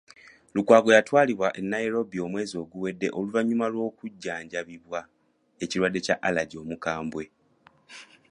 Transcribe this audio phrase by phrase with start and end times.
[0.55, 4.99] Lukwago yatwalibwa e Nairobi omwezi oguwedde oluvannyuma lw'okujjanjabibwa
[5.63, 7.23] ekirwadde kya Alaje omukambwe.